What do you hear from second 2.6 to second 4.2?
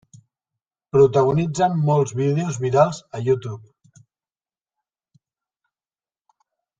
virals a YouTube.